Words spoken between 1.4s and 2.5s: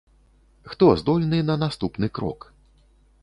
на наступны крок?